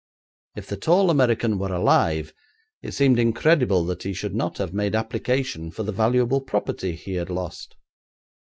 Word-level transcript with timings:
If 0.55 0.65
the 0.65 0.77
tall 0.77 1.11
American 1.11 1.59
were 1.59 1.71
alive, 1.71 2.33
it 2.81 2.93
seemed 2.93 3.19
incredible 3.19 3.85
that 3.85 4.01
he 4.01 4.13
should 4.15 4.33
not 4.33 4.57
have 4.57 4.73
made 4.73 4.95
application 4.95 5.69
for 5.69 5.83
the 5.83 5.91
valuable 5.91 6.41
property 6.41 6.95
he 6.95 7.13
had 7.13 7.29
lost. 7.29 7.75